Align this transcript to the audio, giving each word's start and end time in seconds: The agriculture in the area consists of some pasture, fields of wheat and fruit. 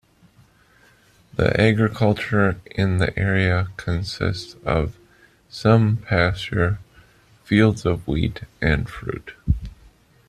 The 1.35 1.61
agriculture 1.61 2.59
in 2.71 2.97
the 2.97 3.15
area 3.19 3.67
consists 3.77 4.55
of 4.65 4.97
some 5.47 5.97
pasture, 5.97 6.79
fields 7.43 7.85
of 7.85 8.07
wheat 8.07 8.41
and 8.63 8.89
fruit. 8.89 9.35